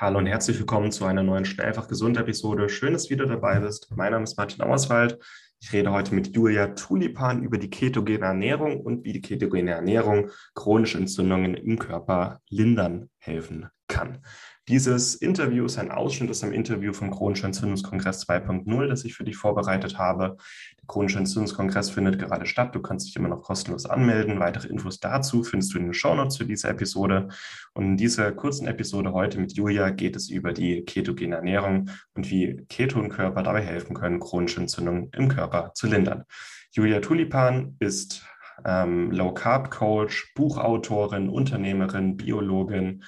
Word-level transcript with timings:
Hallo 0.00 0.16
und 0.16 0.24
herzlich 0.24 0.58
willkommen 0.58 0.90
zu 0.92 1.04
einer 1.04 1.22
neuen 1.22 1.44
Schnell 1.44 1.66
einfach 1.66 1.86
gesund 1.86 2.16
Episode. 2.16 2.70
Schön, 2.70 2.94
dass 2.94 3.04
du 3.04 3.10
wieder 3.10 3.26
dabei 3.26 3.60
bist. 3.60 3.94
Mein 3.94 4.12
Name 4.12 4.24
ist 4.24 4.38
Martin 4.38 4.62
Auerswald. 4.62 5.18
Ich 5.60 5.74
rede 5.74 5.92
heute 5.92 6.14
mit 6.14 6.34
Julia 6.34 6.68
Tulipan 6.68 7.42
über 7.42 7.58
die 7.58 7.68
ketogene 7.68 8.24
Ernährung 8.24 8.80
und 8.80 9.04
wie 9.04 9.12
die 9.12 9.20
ketogene 9.20 9.72
Ernährung 9.72 10.30
chronische 10.54 10.96
Entzündungen 10.96 11.52
im 11.52 11.78
Körper 11.78 12.40
lindern 12.48 13.10
helfen 13.18 13.68
kann. 13.88 14.24
Dieses 14.70 15.16
Interview 15.16 15.64
ist 15.64 15.78
ein 15.78 15.90
Ausschnitt 15.90 16.30
aus 16.30 16.44
einem 16.44 16.52
Interview 16.52 16.92
vom 16.92 17.10
Chronischen 17.10 17.46
Entzündungskongress 17.46 18.28
2.0, 18.28 18.86
das 18.86 19.04
ich 19.04 19.16
für 19.16 19.24
dich 19.24 19.36
vorbereitet 19.36 19.98
habe. 19.98 20.36
Der 20.78 20.86
Chronische 20.86 21.18
Entzündungskongress 21.18 21.90
findet 21.90 22.20
gerade 22.20 22.46
statt. 22.46 22.72
Du 22.72 22.80
kannst 22.80 23.08
dich 23.08 23.16
immer 23.16 23.26
noch 23.26 23.42
kostenlos 23.42 23.86
anmelden. 23.86 24.38
Weitere 24.38 24.68
Infos 24.68 25.00
dazu 25.00 25.42
findest 25.42 25.74
du 25.74 25.78
in 25.78 25.86
den 25.86 25.92
Shownotes 25.92 26.36
für 26.36 26.44
diese 26.44 26.68
Episode. 26.68 27.26
Und 27.74 27.84
in 27.84 27.96
dieser 27.96 28.30
kurzen 28.30 28.68
Episode 28.68 29.12
heute 29.12 29.40
mit 29.40 29.54
Julia 29.54 29.90
geht 29.90 30.14
es 30.14 30.30
über 30.30 30.52
die 30.52 30.84
ketogene 30.84 31.34
Ernährung 31.34 31.90
und 32.14 32.30
wie 32.30 32.64
Ketonkörper 32.68 33.42
dabei 33.42 33.62
helfen 33.62 33.96
können, 33.96 34.20
chronische 34.20 34.60
Entzündungen 34.60 35.10
im 35.16 35.26
Körper 35.26 35.72
zu 35.74 35.88
lindern. 35.88 36.26
Julia 36.70 37.00
Tulipan 37.00 37.74
ist 37.80 38.24
ähm, 38.64 39.10
Low 39.10 39.34
Carb 39.34 39.72
Coach, 39.72 40.32
Buchautorin, 40.36 41.28
Unternehmerin, 41.28 42.16
Biologin 42.16 43.02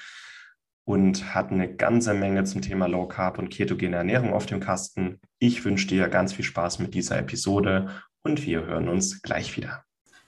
und 0.92 1.34
hat 1.34 1.50
eine 1.50 1.74
ganze 1.74 2.12
Menge 2.12 2.44
zum 2.44 2.60
Thema 2.60 2.86
Low 2.86 3.06
Carb 3.06 3.38
und 3.38 3.48
ketogene 3.48 3.96
Ernährung 3.96 4.34
auf 4.34 4.44
dem 4.44 4.60
Kasten. 4.60 5.22
Ich 5.38 5.64
wünsche 5.64 5.86
dir 5.86 6.06
ganz 6.10 6.34
viel 6.34 6.44
Spaß 6.44 6.80
mit 6.80 6.92
dieser 6.92 7.18
Episode 7.18 7.88
und 8.22 8.44
wir 8.44 8.66
hören 8.66 8.90
uns 8.90 9.22
gleich 9.22 9.56
wieder. 9.56 9.84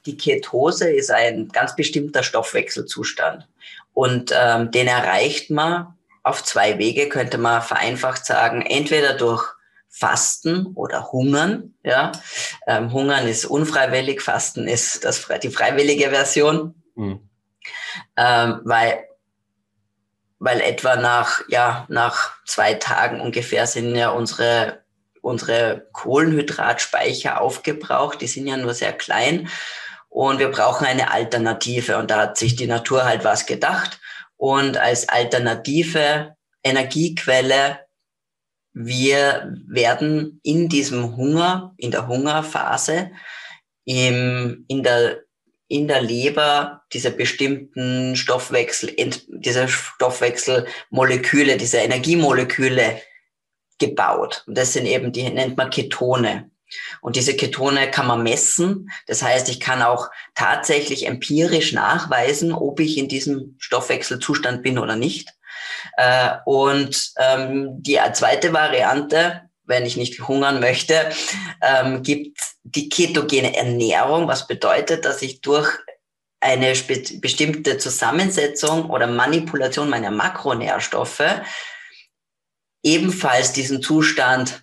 Die 0.06 0.16
Ketose 0.16 0.90
ist 0.90 1.10
ein 1.10 1.48
ganz 1.48 1.76
bestimmter 1.76 2.22
Stoffwechselzustand 2.22 3.46
und 3.92 4.34
ähm, 4.34 4.70
den 4.70 4.86
erreicht 4.86 5.50
man 5.50 5.98
auf 6.22 6.42
zwei 6.42 6.78
Wege, 6.78 7.10
könnte 7.10 7.36
man 7.36 7.60
vereinfacht 7.60 8.24
sagen, 8.24 8.62
entweder 8.62 9.18
durch 9.18 9.44
Fasten 9.90 10.68
oder 10.68 11.12
Hungern. 11.12 11.74
Ja, 11.84 12.12
ähm, 12.66 12.90
Hungern 12.90 13.28
ist 13.28 13.44
unfreiwillig, 13.44 14.22
Fasten 14.22 14.66
ist 14.66 15.04
das, 15.04 15.28
die 15.42 15.50
freiwillige 15.50 16.08
Version, 16.08 16.74
mhm. 16.94 17.20
ähm, 18.16 18.60
weil 18.64 19.04
weil 20.38 20.60
etwa 20.60 20.96
nach, 20.96 21.40
ja, 21.48 21.86
nach 21.88 22.32
zwei 22.46 22.74
Tagen 22.74 23.20
ungefähr 23.20 23.66
sind 23.66 23.94
ja 23.94 24.10
unsere, 24.10 24.84
unsere 25.22 25.88
Kohlenhydratspeicher 25.92 27.40
aufgebraucht. 27.40 28.20
Die 28.20 28.26
sind 28.26 28.46
ja 28.46 28.56
nur 28.56 28.74
sehr 28.74 28.92
klein 28.92 29.48
und 30.14 30.38
wir 30.38 30.48
brauchen 30.48 30.86
eine 30.86 31.10
Alternative. 31.10 31.98
Und 31.98 32.12
da 32.12 32.20
hat 32.20 32.38
sich 32.38 32.54
die 32.54 32.68
Natur 32.68 33.04
halt 33.04 33.24
was 33.24 33.46
gedacht. 33.46 33.98
Und 34.36 34.76
als 34.76 35.08
alternative 35.08 36.36
Energiequelle, 36.62 37.80
wir 38.72 39.52
werden 39.66 40.38
in 40.44 40.68
diesem 40.68 41.16
Hunger, 41.16 41.74
in 41.78 41.90
der 41.90 42.06
Hungerphase, 42.06 43.10
im, 43.84 44.64
in 44.68 44.84
der 44.84 45.23
in 45.74 45.88
der 45.88 46.00
Leber 46.00 46.82
diese 46.92 47.10
bestimmten 47.10 48.14
Stoffwechsel, 48.14 48.94
diese 49.28 49.66
Stoffwechselmoleküle, 49.66 51.56
diese 51.56 51.78
Energiemoleküle 51.78 53.00
gebaut. 53.80 54.44
Und 54.46 54.56
das 54.56 54.72
sind 54.72 54.86
eben, 54.86 55.10
die 55.10 55.28
nennt 55.28 55.56
man 55.56 55.70
Ketone. 55.70 56.48
Und 57.00 57.16
diese 57.16 57.34
Ketone 57.34 57.90
kann 57.90 58.06
man 58.06 58.22
messen. 58.22 58.88
Das 59.08 59.24
heißt, 59.24 59.48
ich 59.48 59.58
kann 59.58 59.82
auch 59.82 60.10
tatsächlich 60.36 61.08
empirisch 61.08 61.72
nachweisen, 61.72 62.52
ob 62.52 62.78
ich 62.78 62.96
in 62.96 63.08
diesem 63.08 63.56
Stoffwechselzustand 63.58 64.62
bin 64.62 64.78
oder 64.78 64.94
nicht. 64.94 65.30
Äh, 65.96 66.36
und 66.44 67.12
ähm, 67.18 67.82
die 67.82 67.98
zweite 68.12 68.52
Variante, 68.52 69.42
wenn 69.64 69.86
ich 69.86 69.96
nicht 69.96 70.20
hungern 70.28 70.60
möchte, 70.60 71.08
ähm, 71.60 72.04
gibt 72.04 72.38
die 72.64 72.88
ketogene 72.88 73.54
Ernährung, 73.54 74.26
was 74.26 74.46
bedeutet, 74.46 75.04
dass 75.04 75.22
ich 75.22 75.40
durch 75.40 75.68
eine 76.40 76.74
bestimmte 77.20 77.78
Zusammensetzung 77.78 78.90
oder 78.90 79.06
Manipulation 79.06 79.88
meiner 79.88 80.10
Makronährstoffe 80.10 81.22
ebenfalls 82.82 83.52
diesen 83.52 83.80
Zustand 83.80 84.62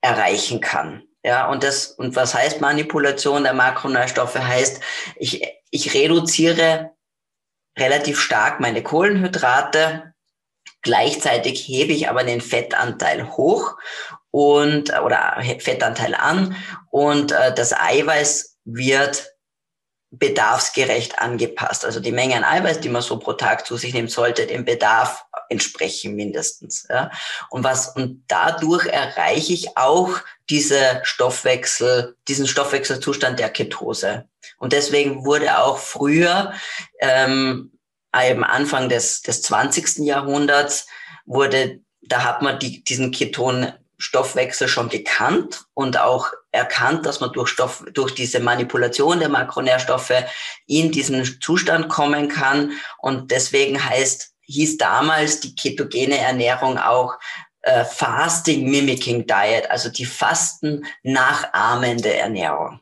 erreichen 0.00 0.60
kann. 0.60 1.02
Ja, 1.24 1.50
und 1.50 1.62
das, 1.62 1.88
und 1.88 2.16
was 2.16 2.34
heißt 2.34 2.60
Manipulation 2.60 3.42
der 3.42 3.52
Makronährstoffe? 3.52 4.38
Heißt, 4.38 4.80
ich, 5.16 5.44
ich 5.70 5.92
reduziere 5.92 6.92
relativ 7.78 8.20
stark 8.20 8.60
meine 8.60 8.82
Kohlenhydrate, 8.82 10.14
gleichzeitig 10.82 11.66
hebe 11.66 11.92
ich 11.92 12.08
aber 12.08 12.24
den 12.24 12.40
Fettanteil 12.40 13.28
hoch 13.36 13.76
und 14.30 14.92
oder 15.00 15.42
Fettanteil 15.58 16.14
an 16.14 16.56
und 16.90 17.32
äh, 17.32 17.54
das 17.54 17.72
Eiweiß 17.72 18.58
wird 18.64 19.32
bedarfsgerecht 20.10 21.18
angepasst. 21.18 21.84
Also 21.84 22.00
die 22.00 22.12
Menge 22.12 22.36
an 22.36 22.44
Eiweiß, 22.44 22.80
die 22.80 22.88
man 22.88 23.02
so 23.02 23.18
pro 23.18 23.34
Tag 23.34 23.66
zu 23.66 23.76
sich 23.76 23.92
nehmen 23.92 24.08
sollte, 24.08 24.46
dem 24.46 24.64
Bedarf 24.64 25.26
entsprechen 25.50 26.14
mindestens. 26.14 26.86
Ja. 26.88 27.10
Und 27.50 27.64
was 27.64 27.94
und 27.94 28.24
dadurch 28.28 28.86
erreiche 28.86 29.52
ich 29.52 29.76
auch 29.76 30.18
diese 30.48 31.00
Stoffwechsel, 31.02 32.16
diesen 32.26 32.46
Stoffwechselzustand 32.46 33.38
der 33.38 33.50
Ketose. 33.50 34.28
Und 34.58 34.72
deswegen 34.72 35.26
wurde 35.26 35.58
auch 35.58 35.78
früher 35.78 36.54
ähm, 37.00 37.72
am 38.12 38.44
Anfang 38.44 38.88
des, 38.88 39.20
des 39.22 39.42
20. 39.42 39.98
Jahrhunderts 39.98 40.86
wurde, 41.26 41.80
da 42.00 42.24
hat 42.24 42.40
man 42.40 42.58
die, 42.58 42.82
diesen 42.82 43.10
Keton 43.10 43.72
Stoffwechsel 43.98 44.68
schon 44.68 44.88
gekannt 44.88 45.64
und 45.74 45.98
auch 45.98 46.32
erkannt, 46.52 47.04
dass 47.04 47.20
man 47.20 47.32
durch 47.32 47.48
Stoff, 47.48 47.84
durch 47.92 48.14
diese 48.14 48.40
Manipulation 48.40 49.18
der 49.18 49.28
Makronährstoffe 49.28 50.24
in 50.66 50.92
diesen 50.92 51.24
Zustand 51.40 51.88
kommen 51.88 52.28
kann. 52.28 52.72
Und 52.98 53.30
deswegen 53.32 53.84
heißt, 53.84 54.32
hieß 54.42 54.78
damals 54.78 55.40
die 55.40 55.54
ketogene 55.54 56.18
Ernährung 56.18 56.78
auch 56.78 57.18
äh, 57.62 57.84
Fasting 57.84 58.70
Mimicking 58.70 59.26
Diet, 59.26 59.70
also 59.70 59.90
die 59.90 60.06
Fasten 60.06 60.86
nachahmende 61.02 62.14
Ernährung. 62.14 62.80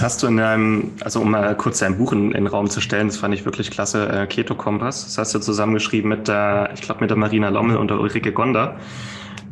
Hast 0.00 0.22
du 0.22 0.28
in 0.28 0.38
deinem, 0.38 0.92
also 1.00 1.20
um 1.20 1.30
mal 1.30 1.54
kurz 1.56 1.80
dein 1.80 1.98
Buch 1.98 2.12
in, 2.12 2.32
in 2.32 2.44
den 2.44 2.46
Raum 2.46 2.70
zu 2.70 2.80
stellen, 2.80 3.08
das 3.08 3.18
fand 3.18 3.34
ich 3.34 3.44
wirklich 3.44 3.70
klasse, 3.70 4.08
äh, 4.08 4.26
Keto 4.26 4.54
Kompass. 4.54 5.04
Das 5.04 5.18
hast 5.18 5.34
du 5.34 5.40
zusammengeschrieben 5.40 6.08
mit 6.08 6.26
der, 6.26 6.70
ich 6.74 6.80
glaube, 6.80 7.02
mit 7.02 7.10
der 7.10 7.18
Marina 7.18 7.50
Lommel 7.50 7.76
und 7.76 7.90
der 7.90 8.00
Ulrike 8.00 8.32
Gonder. 8.32 8.76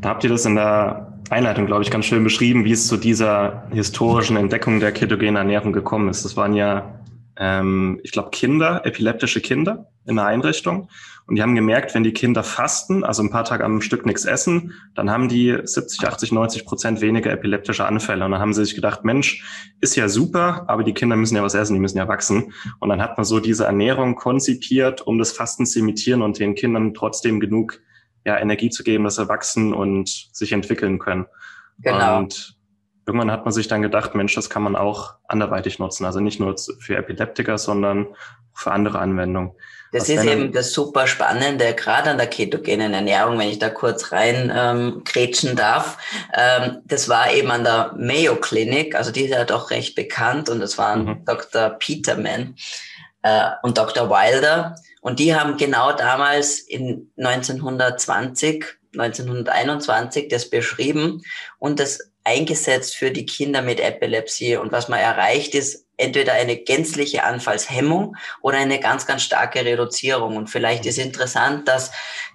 Da 0.00 0.08
habt 0.08 0.24
ihr 0.24 0.30
das 0.30 0.46
in 0.46 0.54
der 0.54 1.12
Einleitung, 1.28 1.66
glaube 1.66 1.82
ich, 1.82 1.90
ganz 1.90 2.06
schön 2.06 2.24
beschrieben, 2.24 2.64
wie 2.64 2.72
es 2.72 2.86
zu 2.86 2.96
dieser 2.96 3.64
historischen 3.72 4.38
Entdeckung 4.38 4.80
der 4.80 4.92
ketogenen 4.92 5.36
Ernährung 5.36 5.74
gekommen 5.74 6.08
ist. 6.08 6.24
Das 6.24 6.36
waren 6.36 6.54
ja 6.54 6.97
ähm, 7.38 8.00
ich 8.02 8.12
glaube, 8.12 8.30
Kinder, 8.30 8.84
epileptische 8.84 9.40
Kinder 9.40 9.90
in 10.06 10.16
der 10.16 10.26
Einrichtung. 10.26 10.88
Und 11.26 11.36
die 11.36 11.42
haben 11.42 11.54
gemerkt, 11.54 11.94
wenn 11.94 12.02
die 12.02 12.12
Kinder 12.12 12.42
fasten, 12.42 13.04
also 13.04 13.22
ein 13.22 13.30
paar 13.30 13.44
Tage 13.44 13.62
am 13.62 13.82
Stück 13.82 14.06
nichts 14.06 14.24
essen, 14.24 14.72
dann 14.94 15.10
haben 15.10 15.28
die 15.28 15.56
70, 15.62 16.08
80, 16.08 16.32
90 16.32 16.64
Prozent 16.64 17.00
weniger 17.00 17.30
epileptische 17.30 17.84
Anfälle. 17.84 18.24
Und 18.24 18.32
dann 18.32 18.40
haben 18.40 18.54
sie 18.54 18.64
sich 18.64 18.74
gedacht, 18.74 19.04
Mensch, 19.04 19.44
ist 19.80 19.94
ja 19.94 20.08
super, 20.08 20.64
aber 20.68 20.84
die 20.84 20.94
Kinder 20.94 21.16
müssen 21.16 21.36
ja 21.36 21.42
was 21.42 21.54
essen, 21.54 21.74
die 21.74 21.80
müssen 21.80 21.98
ja 21.98 22.08
wachsen. 22.08 22.54
Und 22.80 22.88
dann 22.88 23.02
hat 23.02 23.18
man 23.18 23.24
so 23.24 23.40
diese 23.40 23.66
Ernährung 23.66 24.16
konzipiert, 24.16 25.02
um 25.02 25.18
das 25.18 25.32
Fasten 25.32 25.66
zu 25.66 25.78
imitieren 25.80 26.22
und 26.22 26.38
den 26.38 26.54
Kindern 26.54 26.94
trotzdem 26.94 27.40
genug 27.40 27.78
ja, 28.24 28.38
Energie 28.38 28.70
zu 28.70 28.82
geben, 28.82 29.04
dass 29.04 29.16
sie 29.16 29.28
wachsen 29.28 29.74
und 29.74 30.08
sich 30.32 30.52
entwickeln 30.52 30.98
können. 30.98 31.26
Genau. 31.78 32.18
Und 32.18 32.57
irgendwann 33.08 33.32
hat 33.32 33.44
man 33.44 33.52
sich 33.52 33.68
dann 33.68 33.82
gedacht, 33.82 34.14
Mensch, 34.14 34.34
das 34.34 34.50
kann 34.50 34.62
man 34.62 34.76
auch 34.76 35.14
anderweitig 35.26 35.78
nutzen. 35.78 36.04
Also 36.04 36.20
nicht 36.20 36.38
nur 36.38 36.56
für 36.78 36.96
Epileptiker, 36.96 37.56
sondern 37.56 38.06
für 38.54 38.70
andere 38.70 38.98
Anwendungen. 38.98 39.52
Das 39.92 40.02
Was 40.02 40.08
ist 40.10 40.24
eben 40.24 40.52
das 40.52 40.72
super 40.72 41.06
Spannende, 41.06 41.74
gerade 41.74 42.10
an 42.10 42.18
der 42.18 42.26
ketogenen 42.26 42.92
Ernährung, 42.92 43.38
wenn 43.38 43.48
ich 43.48 43.58
da 43.58 43.70
kurz 43.70 44.12
rein 44.12 44.52
ähm, 44.54 45.02
kretschen 45.04 45.56
darf. 45.56 45.96
Ähm, 46.36 46.82
das 46.84 47.08
war 47.08 47.32
eben 47.32 47.50
an 47.50 47.64
der 47.64 47.94
Mayo 47.96 48.36
Clinic, 48.36 48.94
also 48.94 49.10
die 49.10 49.22
ist 49.22 49.30
ja 49.30 49.44
doch 49.44 49.70
recht 49.70 49.94
bekannt 49.94 50.50
und 50.50 50.60
das 50.60 50.76
waren 50.76 51.04
mhm. 51.04 51.24
Dr. 51.24 51.70
Peterman 51.70 52.56
äh, 53.22 53.50
und 53.62 53.78
Dr. 53.78 54.10
Wilder. 54.10 54.74
Und 55.00 55.18
die 55.18 55.34
haben 55.34 55.56
genau 55.56 55.92
damals 55.92 56.58
in 56.58 57.10
1920, 57.16 58.66
1921 58.92 60.28
das 60.28 60.50
beschrieben 60.50 61.22
und 61.58 61.80
das 61.80 62.07
eingesetzt 62.28 62.94
für 62.94 63.10
die 63.10 63.26
Kinder 63.26 63.62
mit 63.62 63.80
Epilepsie. 63.80 64.56
Und 64.56 64.70
was 64.70 64.88
man 64.88 65.00
erreicht, 65.00 65.54
ist 65.54 65.86
entweder 65.96 66.34
eine 66.34 66.56
gänzliche 66.56 67.24
Anfallshemmung 67.24 68.16
oder 68.42 68.58
eine 68.58 68.78
ganz, 68.78 69.06
ganz 69.06 69.22
starke 69.22 69.64
Reduzierung. 69.64 70.36
Und 70.36 70.48
vielleicht 70.48 70.86
ist 70.86 70.98
interessant, 70.98 71.66
dass 71.66 71.90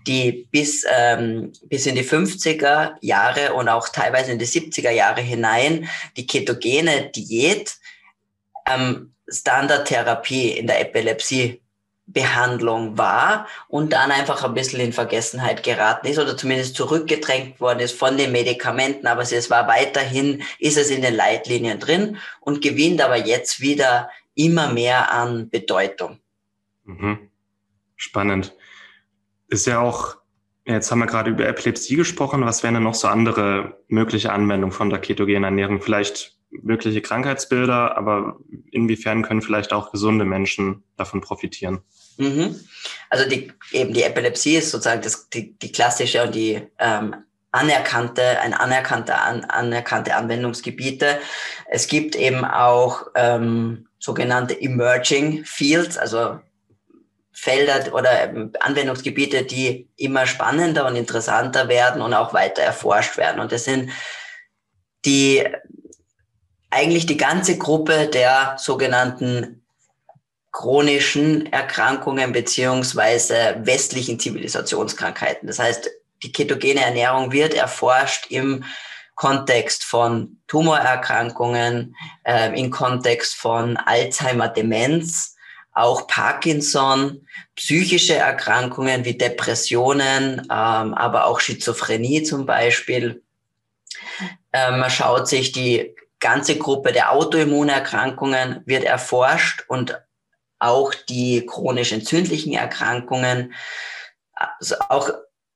die 0.08 0.48
bis, 0.52 0.86
ähm, 0.92 1.54
bis 1.64 1.86
in 1.86 1.96
die 1.96 2.04
50er 2.04 2.96
Jahre 3.02 3.54
und 3.54 3.70
auch 3.70 3.88
teilweise 3.90 4.32
in 4.32 4.40
die 4.40 4.48
70er 4.48 4.92
Jahre 4.92 5.22
hinein 5.22 5.88
die 6.18 6.28
ketogene 6.28 7.10
Diät 7.12 7.76
ähm, 8.70 9.14
Standardtherapie 9.30 10.52
in 10.52 10.68
der 10.68 10.82
Epilepsie 10.82 11.63
Behandlung 12.06 12.98
war 12.98 13.48
und 13.68 13.94
dann 13.94 14.12
einfach 14.12 14.44
ein 14.44 14.54
bisschen 14.54 14.82
in 14.82 14.94
Vergessenheit 14.94 15.64
geraten 15.64 16.08
ist 16.08 16.20
oder 16.20 16.36
zumindest 16.36 16.76
zurückgedrängt 16.76 17.62
worden 17.62 17.80
ist 17.80 17.98
von 17.98 18.18
den 18.18 18.32
Medikamenten, 18.32 19.08
aber 19.08 19.22
es 19.22 19.50
war 19.50 19.68
weiterhin, 19.68 20.44
ist 20.60 20.78
es 20.78 20.90
in 20.90 21.02
den 21.02 21.16
Leitlinien 21.16 21.80
drin 21.80 22.18
und 22.42 22.62
gewinnt 22.62 23.02
aber 23.02 23.18
jetzt 23.18 23.62
wieder 23.62 24.10
immer 24.36 24.72
mehr 24.74 25.12
an 25.12 25.50
Bedeutung. 25.50 26.20
Mhm. 26.84 27.30
Spannend. 27.96 28.54
Ist 29.48 29.68
ja 29.68 29.80
auch, 29.80 30.18
jetzt 30.66 30.92
haben 30.92 31.00
wir 31.00 31.06
gerade 31.06 31.32
über 31.32 31.48
Epilepsie 31.48 31.96
gesprochen, 31.96 32.46
was 32.46 32.64
wären 32.64 32.74
denn 32.74 32.84
noch 32.84 32.96
so 32.96 33.08
andere 33.08 33.78
mögliche 33.88 34.34
Anwendungen 34.34 34.74
von 34.74 34.90
der 34.90 35.00
ketogenen 35.00 35.46
Ernährung? 35.46 35.82
Vielleicht 35.82 36.36
wirkliche 36.62 37.02
Krankheitsbilder, 37.02 37.98
aber 37.98 38.38
inwiefern 38.72 39.24
können 39.24 39.42
vielleicht 39.42 39.74
auch 39.74 39.92
gesunde 39.92 40.26
Menschen 40.26 40.84
davon 40.98 41.22
profitieren? 41.22 41.82
Mhm. 42.18 42.60
Also 43.10 43.28
die, 43.28 43.52
eben 43.72 43.94
die 43.94 44.04
Epilepsie 44.04 44.58
ist 44.58 44.72
sozusagen 44.72 45.02
das, 45.02 45.30
die, 45.30 45.58
die 45.58 45.72
klassische 45.72 46.24
und 46.24 46.36
die 46.36 46.62
ähm, 46.80 47.16
anerkannte, 47.52 48.40
ein 48.42 48.54
anerkannte, 48.54 49.16
an, 49.16 49.46
anerkannte 49.46 50.16
Anwendungsgebiete. 50.16 51.20
Es 51.68 51.88
gibt 51.88 52.16
eben 52.16 52.44
auch 52.44 53.08
ähm, 53.16 53.88
sogenannte 54.00 54.60
Emerging 54.60 55.46
Fields, 55.46 55.98
also 55.98 56.40
Felder 57.32 57.94
oder 57.94 58.32
Anwendungsgebiete, 58.60 59.44
die 59.44 59.90
immer 59.98 60.28
spannender 60.28 60.88
und 60.88 60.96
interessanter 60.96 61.68
werden 61.68 62.02
und 62.02 62.14
auch 62.14 62.34
weiter 62.34 62.62
erforscht 62.62 63.18
werden. 63.18 63.40
Und 63.40 63.52
das 63.52 63.66
sind 63.66 63.90
die 65.06 65.44
eigentlich 66.74 67.06
die 67.06 67.18
ganze 67.18 67.58
Gruppe 67.58 68.08
der 68.08 68.56
sogenannten 68.58 69.64
chronischen 70.52 71.52
Erkrankungen 71.52 72.32
beziehungsweise 72.32 73.56
westlichen 73.64 74.20
Zivilisationskrankheiten. 74.20 75.48
Das 75.48 75.60
heißt, 75.60 75.90
die 76.22 76.32
ketogene 76.32 76.82
Ernährung 76.82 77.32
wird 77.32 77.54
erforscht 77.54 78.28
im 78.30 78.64
Kontext 79.16 79.84
von 79.84 80.38
Tumorerkrankungen, 80.48 81.96
äh, 82.24 82.60
im 82.60 82.72
Kontext 82.72 83.36
von 83.36 83.78
Alzheimer-Demenz, 83.78 85.36
auch 85.74 86.08
Parkinson, 86.08 87.28
psychische 87.56 88.16
Erkrankungen 88.16 89.06
wie 89.06 89.18
Depressionen, 89.18 90.42
ähm, 90.42 90.94
aber 90.94 91.26
auch 91.26 91.40
Schizophrenie 91.40 92.24
zum 92.24 92.46
Beispiel. 92.46 93.24
Äh, 94.52 94.72
man 94.72 94.90
schaut 94.90 95.28
sich 95.28 95.52
die 95.52 95.96
ganze 96.24 96.58
Gruppe 96.58 96.94
der 96.94 97.12
Autoimmunerkrankungen 97.12 98.62
wird 98.66 98.86
erforscht 98.86 99.66
und 99.68 100.02
auch 100.58 100.94
die 100.94 101.46
chronisch 101.46 101.92
entzündlichen 101.92 102.54
Erkrankungen. 102.54 103.54
Also 104.34 104.76
auch 104.88 105.10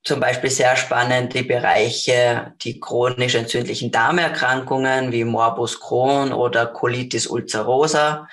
zum 0.03 0.19
Beispiel 0.19 0.49
sehr 0.49 0.75
spannend 0.75 1.33
die 1.33 1.43
Bereiche, 1.43 2.53
die 2.61 2.79
chronisch 2.79 3.35
entzündlichen 3.35 3.91
Darmerkrankungen 3.91 5.13
wie 5.13 5.23
Morbus 5.23 5.79
Crohn 5.79 6.33
oder 6.33 6.65
Colitis 6.65 7.27
ulcerosa 7.27 8.27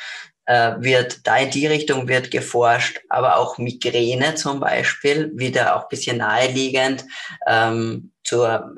äh, 0.46 0.72
wird 0.78 1.26
da 1.26 1.36
in 1.36 1.50
die 1.50 1.68
Richtung 1.68 2.08
wird 2.08 2.32
geforscht, 2.32 3.00
aber 3.08 3.38
auch 3.38 3.58
Migräne 3.58 4.34
zum 4.34 4.58
Beispiel 4.58 5.30
wieder 5.34 5.76
auch 5.76 5.88
bisschen 5.88 6.18
naheliegend 6.18 7.04
ähm, 7.46 8.12
zur 8.24 8.74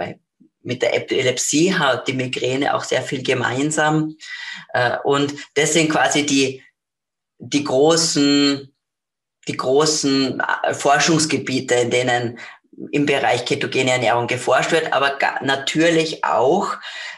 mit 0.66 0.82
der 0.82 0.94
Epilepsie 0.94 1.72
hat 1.72 2.08
die 2.08 2.12
Migräne 2.12 2.74
auch 2.74 2.84
sehr 2.84 3.02
viel 3.02 3.22
gemeinsam. 3.22 4.16
Äh, 4.74 4.98
und 5.04 5.32
das 5.54 5.72
sind 5.72 5.90
quasi 5.90 6.26
die, 6.26 6.62
die 7.38 7.64
großen, 7.64 8.74
die 9.46 9.56
großen 9.56 10.40
äh, 10.40 10.74
Forschungsgebiete, 10.74 11.74
in 11.76 11.90
denen 11.90 12.38
im 12.90 13.06
Bereich 13.06 13.46
ketogene 13.46 13.92
Ernährung 13.92 14.26
geforscht 14.26 14.72
wird, 14.72 14.92
aber 14.92 15.18
natürlich 15.40 16.24
auch 16.24 16.74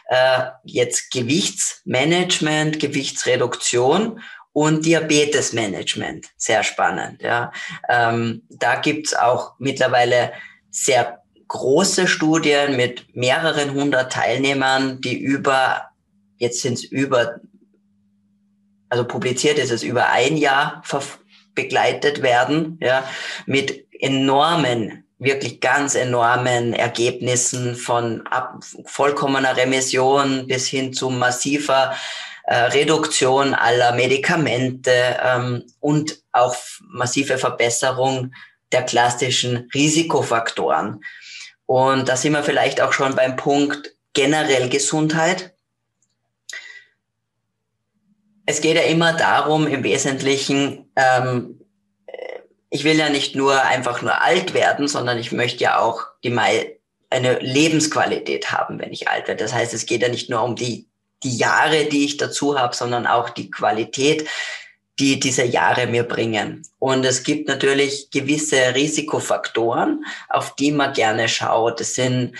äh, 0.08 0.42
jetzt 0.62 1.10
Gewichtsmanagement, 1.10 2.78
Gewichtsreduktion 2.78 4.20
und 4.52 4.84
Diabetesmanagement. 4.86 6.28
Sehr 6.36 6.62
spannend. 6.62 7.22
Ja. 7.22 7.50
Ähm, 7.88 8.42
da 8.50 8.76
gibt's 8.76 9.14
auch 9.14 9.54
mittlerweile 9.58 10.32
sehr 10.70 11.17
große 11.48 12.06
Studien 12.06 12.76
mit 12.76 13.16
mehreren 13.16 13.72
hundert 13.72 14.12
Teilnehmern, 14.12 15.00
die 15.00 15.18
über, 15.18 15.90
jetzt 16.36 16.60
sind 16.60 16.74
es 16.74 16.84
über, 16.84 17.40
also 18.90 19.04
publiziert 19.04 19.58
ist 19.58 19.70
es 19.70 19.82
über 19.82 20.10
ein 20.10 20.36
Jahr 20.36 20.82
begleitet 21.54 22.22
werden, 22.22 22.78
ja, 22.80 23.02
mit 23.46 23.86
enormen, 24.00 25.04
wirklich 25.18 25.60
ganz 25.60 25.94
enormen 25.94 26.72
Ergebnissen 26.74 27.74
von 27.74 28.24
ab, 28.28 28.60
vollkommener 28.84 29.56
Remission 29.56 30.46
bis 30.46 30.68
hin 30.68 30.92
zu 30.92 31.10
massiver 31.10 31.96
äh, 32.44 32.54
Reduktion 32.54 33.54
aller 33.54 33.92
Medikamente 33.92 35.18
ähm, 35.22 35.64
und 35.80 36.22
auch 36.32 36.54
massive 36.80 37.38
Verbesserung 37.38 38.32
der 38.70 38.84
klassischen 38.84 39.68
Risikofaktoren. 39.74 41.02
Und 41.68 42.08
da 42.08 42.16
sind 42.16 42.32
wir 42.32 42.42
vielleicht 42.42 42.80
auch 42.80 42.94
schon 42.94 43.14
beim 43.14 43.36
Punkt 43.36 43.94
generell 44.14 44.70
Gesundheit. 44.70 45.52
Es 48.46 48.62
geht 48.62 48.76
ja 48.76 48.84
immer 48.84 49.12
darum, 49.12 49.66
im 49.66 49.84
Wesentlichen, 49.84 50.90
ähm, 50.96 51.60
ich 52.70 52.84
will 52.84 52.96
ja 52.96 53.10
nicht 53.10 53.36
nur 53.36 53.62
einfach 53.62 54.00
nur 54.00 54.22
alt 54.22 54.54
werden, 54.54 54.88
sondern 54.88 55.18
ich 55.18 55.30
möchte 55.30 55.62
ja 55.62 55.78
auch 55.78 56.06
die 56.24 56.34
eine 57.10 57.38
Lebensqualität 57.40 58.50
haben, 58.50 58.78
wenn 58.78 58.90
ich 58.90 59.08
alt 59.08 59.28
werde. 59.28 59.44
Das 59.44 59.52
heißt, 59.52 59.74
es 59.74 59.84
geht 59.84 60.00
ja 60.00 60.08
nicht 60.08 60.30
nur 60.30 60.42
um 60.42 60.56
die, 60.56 60.88
die 61.22 61.36
Jahre, 61.36 61.84
die 61.84 62.06
ich 62.06 62.16
dazu 62.16 62.58
habe, 62.58 62.74
sondern 62.74 63.06
auch 63.06 63.28
die 63.28 63.50
Qualität, 63.50 64.26
die 64.98 65.20
diese 65.20 65.44
Jahre 65.44 65.86
mir 65.86 66.02
bringen. 66.02 66.66
Und 66.78 67.04
es 67.04 67.22
gibt 67.22 67.48
natürlich 67.48 68.10
gewisse 68.10 68.74
Risikofaktoren, 68.74 70.04
auf 70.28 70.54
die 70.56 70.72
man 70.72 70.92
gerne 70.92 71.28
schaut. 71.28 71.80
Das 71.80 71.94
sind 71.94 72.36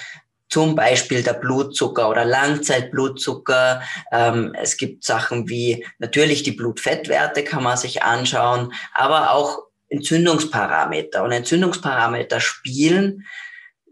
zum 0.48 0.74
Beispiel 0.74 1.22
der 1.22 1.34
Blutzucker 1.34 2.08
oder 2.08 2.24
Langzeitblutzucker. 2.24 3.82
Ähm, 4.12 4.54
es 4.60 4.76
gibt 4.76 5.04
Sachen 5.04 5.48
wie 5.48 5.86
natürlich 5.98 6.42
die 6.42 6.52
Blutfettwerte 6.52 7.44
kann 7.44 7.62
man 7.62 7.76
sich 7.76 8.02
anschauen, 8.02 8.72
aber 8.94 9.32
auch 9.32 9.58
Entzündungsparameter. 9.88 11.22
Und 11.22 11.32
Entzündungsparameter 11.32 12.40
spielen 12.40 13.26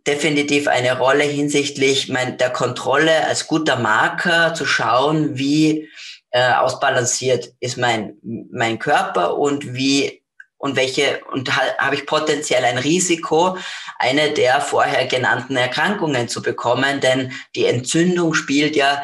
definitiv 0.06 0.68
eine 0.68 0.98
Rolle 0.98 1.24
hinsichtlich 1.24 2.06
der 2.06 2.50
Kontrolle 2.50 3.26
als 3.26 3.46
guter 3.46 3.76
Marker 3.76 4.54
zu 4.54 4.64
schauen, 4.64 5.36
wie 5.36 5.88
äh, 6.36 6.52
ausbalanciert 6.52 7.54
ist 7.60 7.78
mein, 7.78 8.18
mein 8.22 8.78
Körper 8.78 9.38
und 9.38 9.72
wie 9.72 10.22
und 10.58 10.76
welche 10.76 11.24
und 11.32 11.56
habe 11.56 11.94
ich 11.94 12.04
potenziell 12.04 12.62
ein 12.62 12.76
Risiko, 12.76 13.56
eine 13.98 14.32
der 14.32 14.60
vorher 14.60 15.06
genannten 15.06 15.56
Erkrankungen 15.56 16.28
zu 16.28 16.42
bekommen, 16.42 17.00
denn 17.00 17.32
die 17.54 17.64
Entzündung 17.64 18.34
spielt 18.34 18.76
ja 18.76 19.02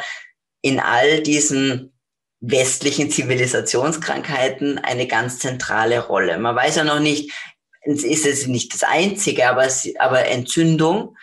in 0.61 0.79
all 0.79 1.23
diesen 1.23 1.95
westlichen 2.41 3.11
Zivilisationskrankheiten 3.11 4.79
eine 4.79 5.07
ganz 5.07 5.39
zentrale 5.39 6.01
Rolle. 6.01 6.37
Man 6.39 6.55
weiß 6.55 6.77
ja 6.77 6.85
noch 6.85 7.01
nicht, 7.01 7.33
ist 7.81 8.27
es 8.27 8.47
nicht 8.47 8.75
das 8.75 8.83
einzige, 8.83 9.49
aber, 9.49 9.65
es, 9.65 9.89
aber 9.99 10.27
Entzündung 10.27 11.17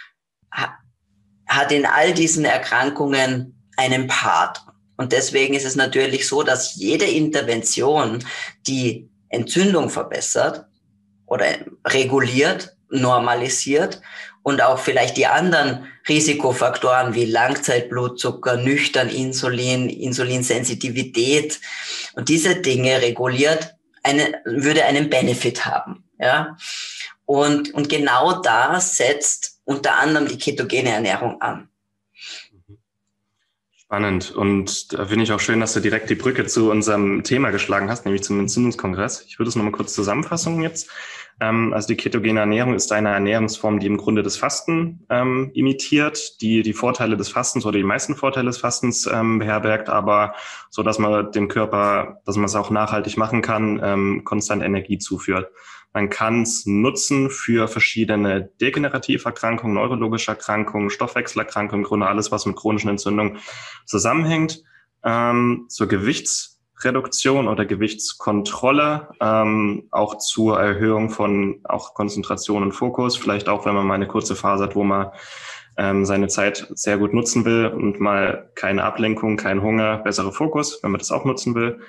hat 1.47 1.71
in 1.71 1.85
all 1.85 2.15
diesen 2.15 2.45
Erkrankungen 2.45 3.69
einen 3.77 4.07
Part. 4.07 4.61
Und 4.99 5.13
deswegen 5.13 5.53
ist 5.53 5.63
es 5.63 5.77
natürlich 5.77 6.27
so, 6.27 6.43
dass 6.43 6.75
jede 6.75 7.05
Intervention, 7.05 8.19
die 8.67 9.09
Entzündung 9.29 9.89
verbessert 9.89 10.65
oder 11.25 11.45
reguliert, 11.87 12.75
normalisiert 12.89 14.01
und 14.43 14.61
auch 14.61 14.77
vielleicht 14.77 15.15
die 15.15 15.25
anderen 15.25 15.87
Risikofaktoren 16.09 17.15
wie 17.15 17.23
Langzeitblutzucker, 17.23 18.57
nüchtern 18.57 19.07
Insulin, 19.07 19.87
Insulinsensitivität 19.87 21.61
und 22.15 22.27
diese 22.27 22.57
Dinge 22.57 23.01
reguliert, 23.01 23.75
eine, 24.03 24.41
würde 24.43 24.83
einen 24.83 25.09
Benefit 25.09 25.65
haben. 25.65 26.03
Ja? 26.19 26.57
Und, 27.23 27.73
und 27.73 27.87
genau 27.87 28.41
da 28.41 28.81
setzt 28.81 29.61
unter 29.63 29.97
anderem 29.97 30.27
die 30.27 30.37
ketogene 30.37 30.89
Ernährung 30.89 31.41
an. 31.41 31.69
Spannend. 33.89 34.29
Und 34.29 34.93
da 34.93 35.07
finde 35.07 35.23
ich 35.23 35.31
auch 35.31 35.39
schön, 35.39 35.59
dass 35.59 35.73
du 35.73 35.79
direkt 35.79 36.11
die 36.11 36.15
Brücke 36.15 36.45
zu 36.45 36.69
unserem 36.69 37.23
Thema 37.23 37.49
geschlagen 37.49 37.89
hast, 37.89 38.05
nämlich 38.05 38.21
zum 38.21 38.39
Entzündungskongress. 38.39 39.25
Ich 39.27 39.39
würde 39.39 39.49
es 39.49 39.55
nochmal 39.55 39.71
kurz 39.71 39.95
zusammenfassen 39.95 40.61
jetzt. 40.61 40.91
Ähm, 41.41 41.73
also 41.73 41.87
die 41.87 41.95
ketogene 41.95 42.39
Ernährung 42.39 42.75
ist 42.75 42.91
eine 42.91 43.09
Ernährungsform, 43.09 43.79
die 43.79 43.87
im 43.87 43.97
Grunde 43.97 44.23
das 44.23 44.37
Fasten 44.37 45.05
ähm, 45.09 45.51
imitiert, 45.53 46.41
die 46.41 46.63
die 46.63 46.73
Vorteile 46.73 47.17
des 47.17 47.29
Fastens 47.29 47.65
oder 47.65 47.77
die 47.77 47.83
meisten 47.83 48.15
Vorteile 48.15 48.47
des 48.47 48.57
Fastens 48.57 49.07
ähm, 49.11 49.39
beherbergt, 49.39 49.89
aber 49.89 50.33
so, 50.69 50.83
dass 50.83 50.99
man 50.99 51.31
dem 51.31 51.47
Körper, 51.47 52.21
dass 52.25 52.35
man 52.35 52.45
es 52.45 52.55
auch 52.55 52.69
nachhaltig 52.69 53.17
machen 53.17 53.41
kann, 53.41 53.79
ähm, 53.83 54.23
konstant 54.25 54.63
Energie 54.63 54.97
zuführt. 54.97 55.49
Man 55.93 56.09
kann 56.09 56.43
es 56.43 56.65
nutzen 56.67 57.31
für 57.31 57.67
verschiedene 57.67 58.51
degenerative 58.61 59.25
Erkrankungen, 59.25 59.73
neurologische 59.73 60.31
Erkrankungen, 60.31 60.91
Stoffwechselerkrankungen, 60.91 61.83
im 61.83 61.87
Grunde 61.87 62.07
alles, 62.07 62.31
was 62.31 62.45
mit 62.45 62.55
chronischen 62.55 62.89
Entzündungen 62.89 63.39
zusammenhängt. 63.85 64.63
Ähm, 65.03 65.65
zur 65.69 65.87
Gewichtsreduktion 66.79 67.47
oder 67.49 67.65
Gewichtskontrolle, 67.65 69.09
ähm, 69.19 69.87
auch 69.91 70.17
zur 70.17 70.59
Erhöhung 70.59 71.09
von 71.09 71.59
auch 71.65 71.93
Konzentration 71.93 72.63
und 72.63 72.71
Fokus, 72.71 73.17
vielleicht 73.17 73.49
auch, 73.49 73.65
wenn 73.65 73.75
man 73.75 73.85
mal 73.85 73.95
eine 73.95 74.07
kurze 74.07 74.35
Phase 74.35 74.63
hat, 74.63 74.75
wo 74.75 74.83
man 74.83 75.11
ähm, 75.77 76.05
seine 76.05 76.29
Zeit 76.29 76.67
sehr 76.73 76.97
gut 76.97 77.13
nutzen 77.13 77.43
will 77.43 77.67
und 77.67 77.99
mal 77.99 78.49
keine 78.55 78.83
Ablenkung, 78.85 79.35
kein 79.35 79.61
Hunger, 79.61 79.97
bessere 79.97 80.31
Fokus, 80.31 80.79
wenn 80.81 80.91
man 80.91 80.99
das 80.99 81.11
auch 81.11 81.25
nutzen 81.25 81.53
will. 81.53 81.81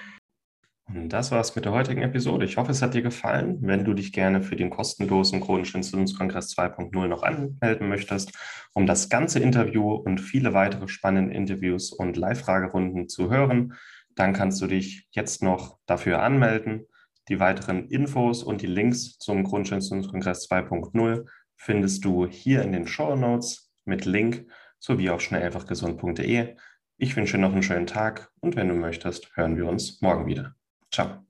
Und 0.92 1.10
das 1.10 1.30
war's 1.30 1.54
mit 1.54 1.64
der 1.64 1.72
heutigen 1.72 2.02
Episode. 2.02 2.44
Ich 2.44 2.56
hoffe, 2.56 2.72
es 2.72 2.82
hat 2.82 2.94
dir 2.94 3.02
gefallen. 3.02 3.58
Wenn 3.60 3.84
du 3.84 3.94
dich 3.94 4.12
gerne 4.12 4.42
für 4.42 4.56
den 4.56 4.70
kostenlosen 4.70 5.40
Chronischen 5.40 5.76
Entzündungskongress 5.76 6.56
2.0 6.56 7.06
noch 7.06 7.22
anmelden 7.22 7.88
möchtest, 7.88 8.32
um 8.72 8.86
das 8.86 9.08
ganze 9.08 9.38
Interview 9.38 9.92
und 9.92 10.18
viele 10.18 10.52
weitere 10.52 10.88
spannende 10.88 11.32
Interviews 11.32 11.92
und 11.92 12.16
Live-Fragerunden 12.16 13.08
zu 13.08 13.30
hören, 13.30 13.74
dann 14.20 14.34
kannst 14.34 14.60
du 14.60 14.66
dich 14.66 15.08
jetzt 15.12 15.42
noch 15.42 15.78
dafür 15.86 16.22
anmelden. 16.22 16.86
Die 17.28 17.40
weiteren 17.40 17.88
Infos 17.88 18.42
und 18.42 18.60
die 18.60 18.66
Links 18.66 19.16
zum 19.18 19.38
Entzündungskongress 19.46 20.50
2.0 20.50 21.26
findest 21.56 22.04
du 22.04 22.26
hier 22.26 22.62
in 22.62 22.72
den 22.72 22.86
Show 22.86 23.16
Notes 23.16 23.72
mit 23.86 24.04
Link 24.04 24.46
sowie 24.78 25.08
auf 25.08 25.22
schnelleinfachgesund.de. 25.22 26.54
Ich 26.98 27.16
wünsche 27.16 27.38
dir 27.38 27.42
noch 27.42 27.52
einen 27.52 27.62
schönen 27.62 27.86
Tag 27.86 28.30
und 28.40 28.56
wenn 28.56 28.68
du 28.68 28.74
möchtest, 28.74 29.34
hören 29.36 29.56
wir 29.56 29.66
uns 29.66 30.02
morgen 30.02 30.26
wieder. 30.26 30.54
Ciao. 30.92 31.29